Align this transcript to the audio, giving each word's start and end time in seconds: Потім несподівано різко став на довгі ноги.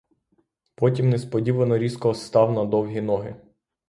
Потім 0.75 1.09
несподівано 1.09 1.77
різко 1.77 2.13
став 2.13 2.51
на 2.51 2.65
довгі 2.65 3.01
ноги. 3.01 3.35